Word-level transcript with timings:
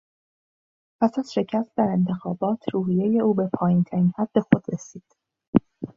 پس 1.01 1.19
از 1.19 1.33
شکست 1.33 1.69
در 1.75 1.83
انتخابات، 1.83 2.65
روحیهی 2.73 3.19
او 3.19 3.33
به 3.33 3.49
پایینترین 3.53 4.13
حد 4.17 4.39
خود 4.39 4.63
رسید. 4.73 5.03